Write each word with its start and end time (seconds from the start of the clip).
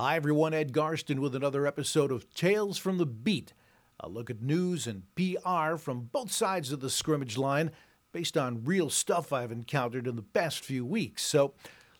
Hi, 0.00 0.14
everyone. 0.14 0.54
Ed 0.54 0.72
Garsten 0.72 1.18
with 1.18 1.34
another 1.34 1.66
episode 1.66 2.12
of 2.12 2.32
Tales 2.32 2.78
from 2.78 2.98
the 2.98 3.04
Beat. 3.04 3.52
A 3.98 4.08
look 4.08 4.30
at 4.30 4.40
news 4.40 4.86
and 4.86 5.02
PR 5.16 5.74
from 5.76 6.08
both 6.12 6.30
sides 6.30 6.70
of 6.70 6.78
the 6.78 6.88
scrimmage 6.88 7.36
line 7.36 7.72
based 8.12 8.36
on 8.36 8.62
real 8.62 8.90
stuff 8.90 9.32
I've 9.32 9.50
encountered 9.50 10.06
in 10.06 10.14
the 10.14 10.22
past 10.22 10.60
few 10.60 10.86
weeks. 10.86 11.24
So 11.24 11.54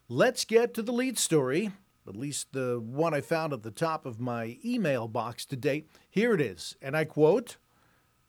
let's 0.09 0.45
get 0.45 0.75
to 0.75 0.83
the 0.83 0.93
lead 0.93 1.19
story, 1.19 1.73
at 2.07 2.15
least 2.15 2.53
the 2.53 2.79
one 2.79 3.15
I 3.15 3.21
found 3.21 3.53
at 3.53 3.65
the 3.65 3.73
top 3.73 4.07
of 4.07 4.21
my 4.21 4.59
email 4.65 5.09
box 5.09 5.45
today. 5.45 5.83
Here 6.09 6.33
it 6.33 6.41
is, 6.41 6.77
and 6.81 6.97
I 6.97 7.05
quote 7.05 7.57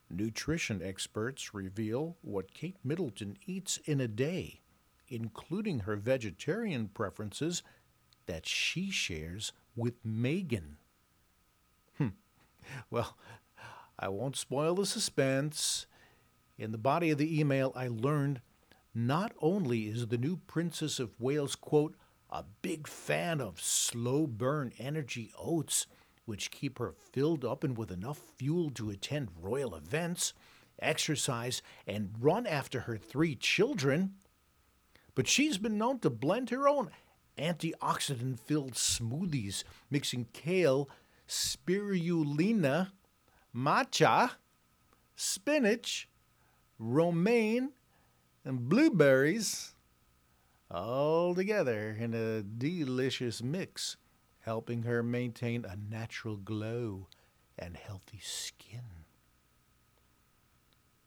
Nutrition 0.09 0.81
experts 0.83 1.53
reveal 1.53 2.17
what 2.23 2.55
Kate 2.55 2.77
Middleton 2.83 3.37
eats 3.45 3.77
in 3.85 4.01
a 4.01 4.07
day, 4.07 4.61
including 5.09 5.81
her 5.81 5.95
vegetarian 5.95 6.87
preferences 6.87 7.61
that 8.29 8.45
she 8.45 8.91
shares 8.91 9.53
with 9.75 10.05
Meghan. 10.05 10.75
Hmm. 11.97 12.09
Well, 12.91 13.17
I 13.97 14.07
won't 14.09 14.37
spoil 14.37 14.75
the 14.75 14.85
suspense. 14.85 15.87
In 16.55 16.71
the 16.71 16.77
body 16.77 17.09
of 17.09 17.17
the 17.17 17.39
email, 17.39 17.73
I 17.75 17.87
learned 17.87 18.41
not 18.93 19.33
only 19.41 19.87
is 19.87 20.07
the 20.07 20.17
new 20.19 20.37
Princess 20.45 20.99
of 20.99 21.19
Wales, 21.19 21.55
quote, 21.55 21.95
a 22.29 22.43
big 22.61 22.87
fan 22.87 23.41
of 23.41 23.59
slow 23.59 24.27
burn 24.27 24.73
energy 24.77 25.31
oats, 25.35 25.87
which 26.25 26.51
keep 26.51 26.77
her 26.77 26.91
filled 26.91 27.43
up 27.43 27.63
and 27.63 27.75
with 27.75 27.89
enough 27.89 28.19
fuel 28.37 28.69
to 28.75 28.91
attend 28.91 29.29
royal 29.41 29.73
events, 29.73 30.33
exercise, 30.79 31.63
and 31.87 32.13
run 32.19 32.45
after 32.45 32.81
her 32.81 32.95
three 32.95 33.33
children, 33.33 34.13
but 35.15 35.27
she's 35.27 35.57
been 35.57 35.79
known 35.79 35.97
to 35.97 36.11
blend 36.11 36.51
her 36.51 36.69
own 36.69 36.91
antioxidant 37.39 38.39
filled 38.39 38.73
smoothies, 38.73 39.63
mixing 39.89 40.25
kale, 40.33 40.89
spirulina, 41.27 42.91
matcha, 43.55 44.31
spinach, 45.15 46.07
romaine, 46.77 47.71
and 48.45 48.69
blueberries 48.69 49.73
all 50.71 51.33
together 51.33 51.95
in 51.99 52.13
a 52.13 52.41
delicious 52.41 53.41
mix, 53.41 53.97
helping 54.41 54.83
her 54.83 55.01
maintain 55.01 55.65
a 55.65 55.75
natural 55.75 56.37
glow 56.37 57.07
and 57.57 57.75
healthy 57.75 58.19
skin. 58.21 58.81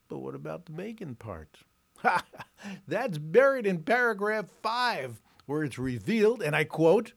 But 0.09 0.19
what 0.19 0.35
about 0.35 0.67
the 0.67 0.73
bacon 0.73 1.15
part? 1.15 1.59
Ha! 1.99 2.25
That's 2.89 3.19
buried 3.19 3.67
in 3.67 3.83
paragraph 3.83 4.47
5 4.63 5.23
where 5.53 5.65
it's 5.65 5.79
revealed, 5.79 6.41
and 6.41 6.57
I 6.57 6.65
quote, 6.65 7.13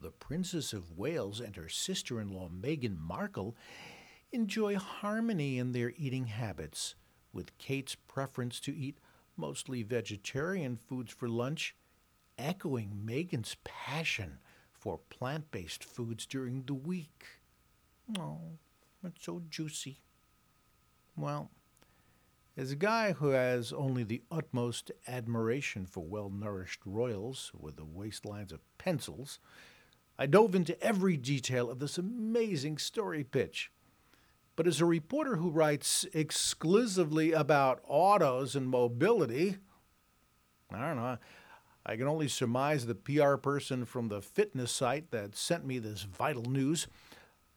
the 0.00 0.10
Princess 0.10 0.72
of 0.72 0.96
Wales 0.96 1.38
and 1.38 1.54
her 1.54 1.68
sister 1.68 2.18
in 2.18 2.30
law 2.30 2.48
Meghan 2.48 2.96
Markle 2.98 3.54
enjoy 4.32 4.76
harmony 4.76 5.58
in 5.58 5.72
their 5.72 5.92
eating 5.98 6.28
habits, 6.28 6.94
with 7.30 7.58
Kate's 7.58 7.94
preference 7.94 8.58
to 8.60 8.74
eat 8.74 8.96
mostly 9.36 9.82
vegetarian 9.82 10.78
foods 10.78 11.12
for 11.12 11.28
lunch, 11.28 11.76
echoing 12.38 13.02
Meghan's 13.04 13.56
passion 13.64 14.38
for 14.72 14.98
plant 15.10 15.50
based 15.50 15.84
foods 15.84 16.24
during 16.24 16.62
the 16.62 16.72
week. 16.72 17.26
Oh, 18.18 18.40
it's 19.04 19.26
so 19.26 19.42
juicy. 19.50 19.98
Well, 21.18 21.50
as 22.56 22.70
a 22.70 22.76
guy 22.76 23.12
who 23.12 23.30
has 23.30 23.72
only 23.72 24.04
the 24.04 24.22
utmost 24.30 24.92
admiration 25.08 25.86
for 25.86 26.04
well 26.04 26.30
nourished 26.30 26.80
royals 26.84 27.50
with 27.58 27.76
the 27.76 27.84
waistlines 27.84 28.52
of 28.52 28.60
pencils, 28.78 29.40
I 30.18 30.26
dove 30.26 30.54
into 30.54 30.80
every 30.82 31.16
detail 31.16 31.70
of 31.70 31.80
this 31.80 31.98
amazing 31.98 32.78
story 32.78 33.24
pitch. 33.24 33.70
But 34.56 34.68
as 34.68 34.80
a 34.80 34.86
reporter 34.86 35.36
who 35.36 35.50
writes 35.50 36.06
exclusively 36.12 37.32
about 37.32 37.82
autos 37.88 38.54
and 38.54 38.68
mobility, 38.68 39.56
I 40.72 40.80
don't 40.80 40.96
know. 40.96 41.18
I 41.84 41.96
can 41.96 42.06
only 42.06 42.28
surmise 42.28 42.86
the 42.86 42.94
PR 42.94 43.34
person 43.34 43.84
from 43.84 44.08
the 44.08 44.22
fitness 44.22 44.70
site 44.70 45.10
that 45.10 45.36
sent 45.36 45.66
me 45.66 45.78
this 45.78 46.02
vital 46.02 46.44
news 46.44 46.86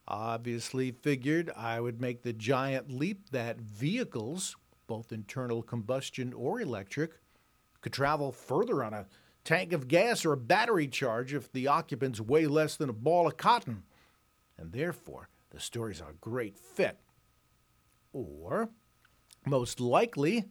obviously 0.07 0.91
figured 0.91 1.51
I 1.55 1.79
would 1.79 2.01
make 2.01 2.23
the 2.23 2.33
giant 2.33 2.89
leap 2.89 3.29
that 3.31 3.59
vehicles 3.59 4.55
both 4.87 5.11
internal 5.11 5.61
combustion 5.61 6.33
or 6.33 6.59
electric, 6.61 7.11
could 7.81 7.93
travel 7.93 8.31
further 8.31 8.83
on 8.83 8.93
a 8.93 9.07
tank 9.43 9.71
of 9.71 9.87
gas 9.87 10.25
or 10.25 10.33
a 10.33 10.37
battery 10.37 10.87
charge 10.87 11.33
if 11.33 11.51
the 11.51 11.67
occupants 11.67 12.19
weigh 12.19 12.47
less 12.47 12.75
than 12.75 12.89
a 12.89 12.93
ball 12.93 13.27
of 13.27 13.37
cotton. 13.37 13.83
And 14.57 14.71
therefore, 14.71 15.29
the 15.51 15.59
story's 15.59 16.01
a 16.01 16.13
great 16.19 16.57
fit. 16.57 16.97
Or, 18.11 18.69
most 19.45 19.79
likely, 19.79 20.49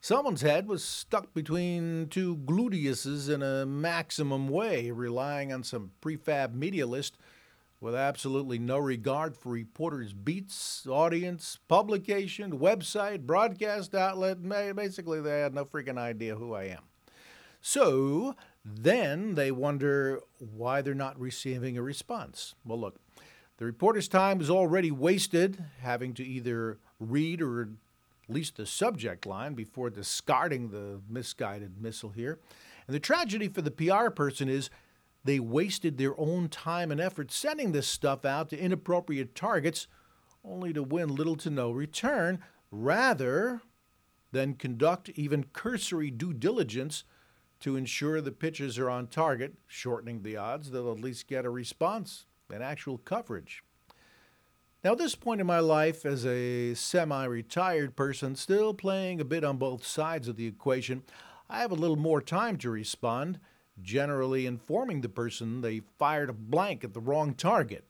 someone's 0.00 0.42
head 0.42 0.68
was 0.68 0.84
stuck 0.84 1.32
between 1.34 2.08
two 2.08 2.36
gluteuses 2.36 3.28
in 3.28 3.42
a 3.42 3.66
maximum 3.66 4.48
way, 4.48 4.90
relying 4.90 5.52
on 5.52 5.64
some 5.64 5.90
prefab 6.00 6.54
media 6.54 6.86
list 6.86 7.16
with 7.80 7.94
absolutely 7.94 8.58
no 8.58 8.78
regard 8.78 9.36
for 9.36 9.50
reporters' 9.52 10.12
beats, 10.12 10.86
audience, 10.86 11.58
publication, 11.68 12.58
website, 12.58 13.20
broadcast 13.26 13.94
outlet. 13.94 14.42
Basically, 14.74 15.20
they 15.20 15.40
had 15.40 15.54
no 15.54 15.64
freaking 15.64 15.98
idea 15.98 16.36
who 16.36 16.54
I 16.54 16.64
am. 16.64 16.84
So 17.60 18.34
then 18.64 19.34
they 19.34 19.50
wonder 19.50 20.20
why 20.38 20.82
they're 20.82 20.94
not 20.94 21.20
receiving 21.20 21.76
a 21.76 21.82
response. 21.82 22.54
Well, 22.64 22.80
look, 22.80 22.96
the 23.58 23.64
reporter's 23.64 24.08
time 24.08 24.40
is 24.40 24.50
already 24.50 24.90
wasted 24.90 25.64
having 25.80 26.14
to 26.14 26.24
either 26.24 26.78
read 27.00 27.42
or 27.42 27.62
at 27.62 27.68
least 28.28 28.56
the 28.56 28.66
subject 28.66 29.26
line 29.26 29.54
before 29.54 29.90
discarding 29.90 30.70
the 30.70 31.00
misguided 31.08 31.80
missile 31.80 32.10
here. 32.10 32.38
And 32.86 32.94
the 32.94 33.00
tragedy 33.00 33.48
for 33.48 33.62
the 33.62 33.70
PR 33.70 34.10
person 34.10 34.48
is 34.48 34.70
they 35.26 35.40
wasted 35.40 35.98
their 35.98 36.18
own 36.18 36.48
time 36.48 36.90
and 36.90 37.00
effort 37.00 37.30
sending 37.30 37.72
this 37.72 37.86
stuff 37.86 38.24
out 38.24 38.50
to 38.50 38.58
inappropriate 38.58 39.34
targets 39.34 39.86
only 40.44 40.72
to 40.72 40.82
win 40.82 41.14
little 41.14 41.36
to 41.36 41.50
no 41.50 41.70
return, 41.70 42.38
rather 42.70 43.60
than 44.32 44.54
conduct 44.54 45.08
even 45.10 45.44
cursory 45.52 46.10
due 46.10 46.32
diligence 46.32 47.04
to 47.60 47.76
ensure 47.76 48.20
the 48.20 48.32
pitches 48.32 48.78
are 48.78 48.90
on 48.90 49.06
target, 49.06 49.54
shortening 49.66 50.22
the 50.22 50.36
odds 50.36 50.70
they'll 50.70 50.92
at 50.92 51.00
least 51.00 51.26
get 51.26 51.44
a 51.44 51.50
response 51.50 52.26
and 52.52 52.62
actual 52.62 52.98
coverage. 52.98 53.64
Now, 54.84 54.92
at 54.92 54.98
this 54.98 55.16
point 55.16 55.40
in 55.40 55.46
my 55.46 55.58
life, 55.58 56.06
as 56.06 56.24
a 56.24 56.74
semi 56.74 57.24
retired 57.24 57.96
person, 57.96 58.36
still 58.36 58.72
playing 58.72 59.20
a 59.20 59.24
bit 59.24 59.42
on 59.42 59.56
both 59.56 59.84
sides 59.84 60.28
of 60.28 60.36
the 60.36 60.46
equation, 60.46 61.02
I 61.48 61.60
have 61.60 61.72
a 61.72 61.76
little 61.76 61.96
more 61.96 62.20
time 62.20 62.56
to 62.58 62.70
respond 62.70 63.40
generally 63.82 64.46
informing 64.46 65.00
the 65.00 65.08
person 65.08 65.60
they 65.60 65.80
fired 65.98 66.30
a 66.30 66.32
blank 66.32 66.84
at 66.84 66.94
the 66.94 67.00
wrong 67.00 67.34
target. 67.34 67.84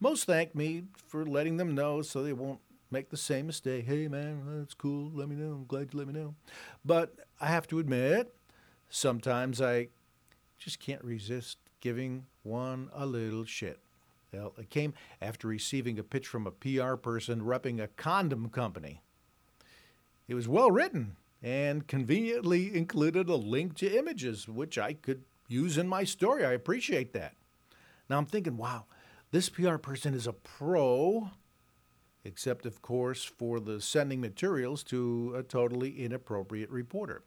Most 0.00 0.24
thank 0.24 0.54
me 0.54 0.84
for 1.06 1.24
letting 1.24 1.56
them 1.56 1.74
know 1.74 2.02
so 2.02 2.22
they 2.22 2.32
won't 2.32 2.60
make 2.90 3.10
the 3.10 3.16
same 3.16 3.46
mistake. 3.46 3.86
Hey 3.86 4.08
man, 4.08 4.42
that's 4.58 4.74
cool. 4.74 5.10
Let 5.14 5.28
me 5.28 5.36
know. 5.36 5.52
I'm 5.52 5.66
glad 5.66 5.92
you 5.92 5.98
let 5.98 6.08
me 6.08 6.14
know. 6.14 6.34
But 6.84 7.14
I 7.40 7.46
have 7.46 7.66
to 7.68 7.78
admit, 7.78 8.34
sometimes 8.88 9.60
I 9.60 9.88
just 10.58 10.78
can't 10.78 11.02
resist 11.02 11.58
giving 11.80 12.26
one 12.42 12.90
a 12.92 13.06
little 13.06 13.44
shit. 13.44 13.78
Well, 14.32 14.54
it 14.58 14.70
came 14.70 14.94
after 15.20 15.48
receiving 15.48 15.98
a 15.98 16.02
pitch 16.02 16.26
from 16.26 16.46
a 16.46 16.50
PR 16.50 16.94
person 16.94 17.42
repping 17.42 17.82
a 17.82 17.88
condom 17.88 18.48
company. 18.48 19.02
It 20.26 20.34
was 20.34 20.48
well 20.48 20.70
written, 20.70 21.16
and 21.42 21.86
conveniently 21.86 22.74
included 22.74 23.28
a 23.28 23.36
link 23.36 23.74
to 23.76 23.98
images, 23.98 24.46
which 24.46 24.78
I 24.78 24.92
could 24.92 25.24
use 25.48 25.76
in 25.76 25.88
my 25.88 26.04
story. 26.04 26.44
I 26.44 26.52
appreciate 26.52 27.12
that. 27.14 27.34
Now 28.08 28.18
I'm 28.18 28.26
thinking, 28.26 28.56
wow, 28.56 28.84
this 29.32 29.48
PR 29.48 29.76
person 29.76 30.14
is 30.14 30.26
a 30.26 30.32
pro, 30.32 31.30
except, 32.24 32.64
of 32.64 32.80
course, 32.82 33.24
for 33.24 33.58
the 33.58 33.80
sending 33.80 34.20
materials 34.20 34.84
to 34.84 35.34
a 35.36 35.42
totally 35.42 36.04
inappropriate 36.04 36.70
reporter. 36.70 37.22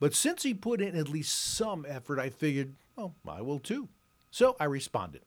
But 0.00 0.14
since 0.14 0.42
he 0.42 0.54
put 0.54 0.80
in 0.80 0.96
at 0.96 1.08
least 1.08 1.54
some 1.54 1.86
effort, 1.88 2.18
I 2.18 2.30
figured, 2.30 2.74
well, 2.96 3.14
I 3.28 3.42
will 3.42 3.60
too. 3.60 3.88
So 4.30 4.56
I 4.58 4.64
responded. 4.64 5.22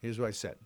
Here's 0.00 0.18
what 0.18 0.28
I 0.28 0.32
said. 0.32 0.56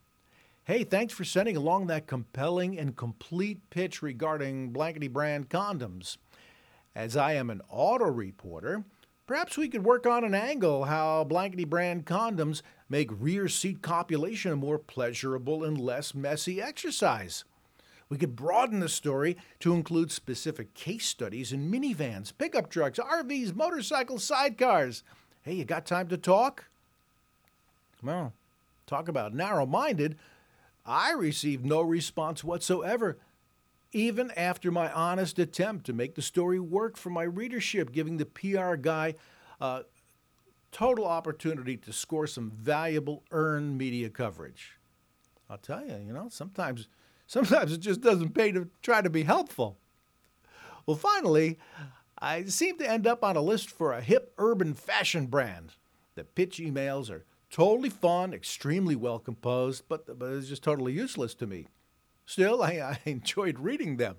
Hey, 0.65 0.85
thanks 0.85 1.15
for 1.15 1.25
sending 1.25 1.57
along 1.57 1.87
that 1.87 2.07
compelling 2.07 2.79
and 2.79 2.95
complete 2.95 3.71
pitch 3.71 4.03
regarding 4.03 4.71
blankety 4.71 5.09
brand 5.09 5.49
condoms. 5.49 6.19
As 6.95 7.17
I 7.17 7.35
am 7.35 7.51
an 7.51 7.63
auto 7.69 8.07
reporter, 8.07 8.85
perhaps 9.27 9.57
we 9.57 9.69
could 9.69 9.85
work 9.85 10.07
on 10.07 10.25
an 10.25 10.35
angle 10.35 10.85
how 10.85 11.25
blankety 11.25 11.65
brand 11.65 12.07
condoms 12.07 12.63
make 12.89 13.11
rear 13.13 13.49
seat 13.49 13.83
copulation 13.83 14.53
a 14.53 14.57
more 14.57 14.79
pleasurable 14.79 15.65
and 15.65 15.79
less 15.79 16.15
messy 16.15 16.61
exercise. 16.61 17.45
We 18.09 18.17
could 18.17 18.37
broaden 18.37 18.81
the 18.81 18.89
story 18.89 19.37
to 19.61 19.75
include 19.75 20.11
specific 20.11 20.73
case 20.75 21.07
studies 21.07 21.53
in 21.53 21.71
minivans, 21.71 22.33
pickup 22.37 22.71
trucks, 22.71 22.99
RVs, 22.99 23.55
motorcycles, 23.55 24.29
sidecars. 24.29 25.03
Hey, 25.43 25.55
you 25.55 25.65
got 25.65 25.85
time 25.85 26.09
to 26.09 26.17
talk? 26.17 26.65
Well, 28.03 28.33
talk 28.87 29.09
about 29.09 29.35
narrow 29.35 29.67
minded. 29.67 30.17
I 30.87 31.13
received 31.13 31.67
no 31.67 31.83
response 31.83 32.43
whatsoever, 32.43 33.19
even 33.93 34.31
after 34.33 34.71
my 34.71 34.93
honest 34.93 35.39
attempt 35.39 35.87
to 35.87 35.93
make 35.93 36.15
the 36.15 36.23
story 36.23 36.61
work 36.61 36.97
for 36.97 37.11
my 37.11 37.23
readership, 37.23 37.93
giving 37.93 38.17
the 38.17 38.27
PR 38.27 38.75
guy 38.75 39.15
a 39.61 39.83
total 40.73 41.07
opportunity 41.07 41.77
to 41.77 41.93
score 41.93 42.27
some 42.27 42.51
valuable 42.51 43.25
earned 43.31 43.79
media 43.79 44.11
coverage. 44.11 44.79
I'll 45.49 45.59
tell 45.59 45.85
you, 45.85 45.97
you 46.07 46.13
know, 46.13 46.29
sometimes 46.31 46.89
sometimes 47.27 47.73
it 47.73 47.79
just 47.79 48.01
doesn't 48.01 48.35
pay 48.35 48.53
to 48.53 48.69
try 48.83 49.01
to 49.01 49.11
be 49.11 49.23
helpful. 49.23 49.79
Well, 50.87 50.97
finally, 50.97 51.59
I 52.19 52.45
seem 52.45 52.79
to 52.79 52.91
end 52.91 53.07
up 53.07 53.23
on 53.23 53.37
a 53.37 53.43
list 53.43 53.71
for 53.71 53.93
a 53.93 54.01
hip 54.01 54.33
urban 54.39 54.75
fashion 54.75 55.27
brand. 55.27 55.75
The 56.15 56.25
pitch 56.25 56.59
emails 56.59 57.11
are 57.11 57.25
totally 57.51 57.91
fun, 57.91 58.33
extremely 58.33 58.97
well 58.97 59.19
composed, 59.19 59.85
but, 59.89 60.19
but 60.19 60.33
it's 60.33 60.49
just 60.49 60.63
totally 60.63 60.93
useless 60.93 61.35
to 61.37 61.47
me. 61.47 61.69
Still, 62.29 62.63
I, 62.63 62.73
I 62.73 62.99
enjoyed 63.09 63.59
reading 63.59 63.97
them. 63.97 64.17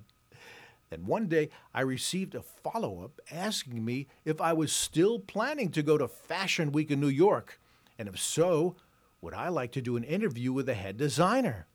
Then 0.89 1.05
one 1.05 1.27
day 1.27 1.49
I 1.73 1.81
received 1.81 2.33
a 2.33 2.41
follow 2.41 3.03
up 3.03 3.21
asking 3.31 3.85
me 3.85 4.07
if 4.25 4.41
I 4.41 4.53
was 4.53 4.71
still 4.71 5.19
planning 5.19 5.69
to 5.71 5.83
go 5.83 5.97
to 5.97 6.07
Fashion 6.07 6.71
Week 6.71 6.89
in 6.89 6.99
New 6.99 7.07
York, 7.07 7.59
and 7.99 8.09
if 8.09 8.19
so, 8.19 8.75
would 9.21 9.35
I 9.35 9.49
like 9.49 9.71
to 9.73 9.81
do 9.81 9.95
an 9.97 10.03
interview 10.03 10.51
with 10.51 10.65
the 10.65 10.73
head 10.73 10.97
designer? 10.97 11.67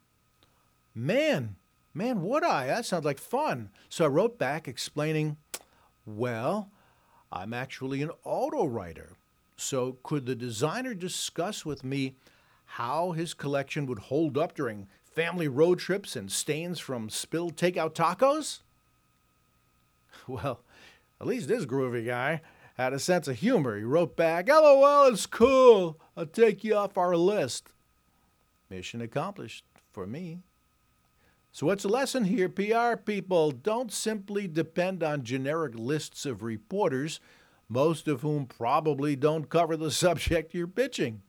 Man, 0.92 1.54
Man, 1.96 2.22
would 2.22 2.42
I? 2.42 2.66
That 2.66 2.84
sounds 2.84 3.04
like 3.04 3.20
fun. 3.20 3.70
So 3.88 4.04
I 4.04 4.08
wrote 4.08 4.36
back 4.36 4.66
explaining, 4.66 5.36
well, 6.04 6.70
I'm 7.30 7.54
actually 7.54 8.02
an 8.02 8.10
auto 8.24 8.66
writer. 8.66 9.12
So 9.56 9.98
could 10.02 10.26
the 10.26 10.34
designer 10.34 10.94
discuss 10.94 11.64
with 11.64 11.84
me 11.84 12.16
how 12.64 13.12
his 13.12 13.32
collection 13.32 13.86
would 13.86 14.00
hold 14.00 14.36
up 14.36 14.56
during 14.56 14.88
family 15.14 15.48
road 15.48 15.78
trips 15.78 16.16
and 16.16 16.30
stains 16.30 16.78
from 16.80 17.08
spilled 17.08 17.56
takeout 17.56 17.94
tacos? 17.94 18.60
Well, 20.26 20.60
at 21.20 21.26
least 21.26 21.48
this 21.48 21.66
groovy 21.66 22.06
guy 22.06 22.40
had 22.76 22.94
a 22.94 22.98
sense 22.98 23.28
of 23.28 23.36
humor. 23.36 23.76
He 23.76 23.84
wrote 23.84 24.16
back, 24.16 24.48
LOL, 24.48 25.08
it's 25.08 25.26
cool. 25.26 26.00
I'll 26.16 26.24
take 26.24 26.64
you 26.64 26.76
off 26.76 26.96
our 26.96 27.14
list. 27.14 27.68
Mission 28.70 29.02
accomplished 29.02 29.64
for 29.92 30.06
me. 30.06 30.38
So, 31.52 31.66
what's 31.66 31.84
the 31.84 31.88
lesson 31.88 32.24
here, 32.24 32.48
PR 32.48 32.96
people? 32.96 33.52
Don't 33.52 33.92
simply 33.92 34.48
depend 34.48 35.04
on 35.04 35.22
generic 35.22 35.74
lists 35.76 36.26
of 36.26 36.42
reporters, 36.42 37.20
most 37.68 38.08
of 38.08 38.22
whom 38.22 38.46
probably 38.46 39.14
don't 39.14 39.48
cover 39.48 39.76
the 39.76 39.90
subject 39.92 40.52
you're 40.52 40.66
pitching. 40.66 41.22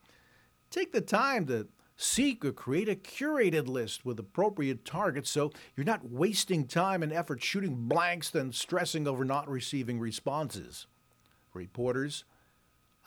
Take 0.71 0.93
the 0.93 1.01
time 1.01 1.45
to 1.45 1.67
seek 1.97 2.43
or 2.43 2.51
create 2.51 2.89
a 2.89 2.95
curated 2.95 3.67
list 3.67 4.05
with 4.05 4.19
appropriate 4.19 4.83
targets 4.83 5.29
so 5.29 5.51
you're 5.75 5.85
not 5.85 6.09
wasting 6.09 6.67
time 6.67 7.01
and 7.01 7.13
effort 7.13 7.41
shooting 7.41 7.87
blanks 7.87 8.29
then 8.29 8.51
stressing 8.51 9.07
over 9.07 9.23
not 9.23 9.49
receiving 9.49 9.99
responses. 9.99 10.87
Reporters, 11.53 12.25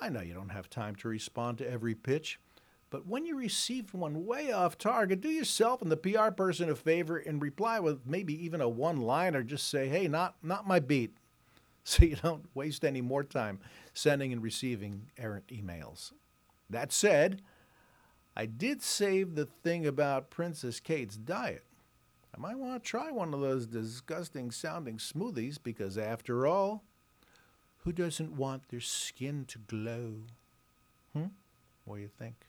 I 0.00 0.08
know 0.08 0.20
you 0.20 0.32
don't 0.32 0.50
have 0.50 0.70
time 0.70 0.94
to 0.96 1.08
respond 1.08 1.58
to 1.58 1.70
every 1.70 1.94
pitch. 1.94 2.38
But 2.90 3.06
when 3.06 3.26
you 3.26 3.36
receive 3.36 3.92
one 3.92 4.24
way 4.24 4.50
off 4.50 4.78
target, 4.78 5.20
do 5.20 5.28
yourself 5.28 5.82
and 5.82 5.92
the 5.92 5.96
PR 5.96 6.30
person 6.30 6.70
a 6.70 6.74
favor 6.74 7.18
and 7.18 7.42
reply 7.42 7.80
with 7.80 8.06
maybe 8.06 8.32
even 8.44 8.62
a 8.62 8.68
one 8.68 9.02
line 9.02 9.36
or 9.36 9.42
just 9.42 9.68
say, 9.68 9.88
hey, 9.88 10.08
not, 10.08 10.36
not 10.42 10.66
my 10.66 10.80
beat. 10.80 11.16
So 11.84 12.04
you 12.04 12.16
don't 12.16 12.44
waste 12.52 12.84
any 12.84 13.00
more 13.00 13.24
time 13.24 13.60
sending 13.94 14.30
and 14.30 14.42
receiving 14.42 15.10
errant 15.16 15.46
emails. 15.46 16.12
That 16.68 16.92
said, 16.92 17.40
I 18.38 18.46
did 18.46 18.82
save 18.82 19.34
the 19.34 19.46
thing 19.46 19.84
about 19.84 20.30
Princess 20.30 20.78
Kate's 20.78 21.16
diet. 21.16 21.64
I 22.32 22.38
might 22.40 22.56
want 22.56 22.80
to 22.80 22.88
try 22.88 23.10
one 23.10 23.34
of 23.34 23.40
those 23.40 23.66
disgusting 23.66 24.52
sounding 24.52 24.98
smoothies 24.98 25.58
because, 25.60 25.98
after 25.98 26.46
all, 26.46 26.84
who 27.78 27.90
doesn't 27.90 28.36
want 28.36 28.68
their 28.68 28.78
skin 28.78 29.44
to 29.48 29.58
glow? 29.58 30.18
Hmm? 31.14 31.24
What 31.84 31.96
do 31.96 32.02
you 32.02 32.10
think? 32.16 32.46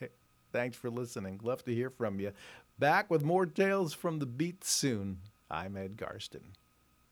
Hey, 0.00 0.08
thanks 0.50 0.76
for 0.76 0.90
listening. 0.90 1.38
Love 1.40 1.64
to 1.66 1.74
hear 1.74 1.90
from 1.90 2.18
you. 2.18 2.32
Back 2.76 3.08
with 3.08 3.22
more 3.22 3.46
tales 3.46 3.94
from 3.94 4.18
the 4.18 4.26
beat 4.26 4.64
soon. 4.64 5.18
I'm 5.48 5.76
Ed 5.76 5.96
Garsten. 5.96 6.54